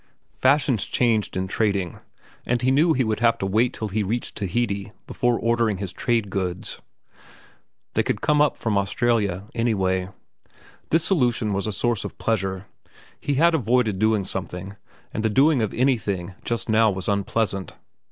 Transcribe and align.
Fashions 0.33 0.87
changed 0.87 1.37
in 1.37 1.47
trading, 1.47 1.99
and 2.43 2.63
he 2.63 2.71
knew 2.71 2.93
he 2.93 3.03
would 3.03 3.19
have 3.19 3.37
to 3.37 3.45
wait 3.45 3.71
till 3.71 3.89
he 3.89 4.01
reached 4.01 4.35
Tahiti 4.35 4.91
before 5.05 5.39
ordering 5.39 5.77
his 5.77 5.93
trade 5.93 6.31
goods. 6.31 6.81
They 7.93 8.01
could 8.01 8.19
come 8.19 8.41
up 8.41 8.57
from 8.57 8.79
Australia, 8.79 9.43
anyway. 9.53 10.09
This 10.89 11.03
solution 11.03 11.53
was 11.53 11.67
a 11.67 11.71
source 11.71 12.03
of 12.03 12.17
pleasure. 12.17 12.65
He 13.19 13.35
had 13.35 13.53
avoided 13.53 13.99
doing 13.99 14.23
something, 14.25 14.75
and 15.13 15.21
the 15.23 15.29
doing 15.29 15.61
of 15.61 15.71
anything 15.71 16.33
just 16.43 16.67
now 16.67 16.89
was 16.89 17.07
unpleasant. 17.07 17.75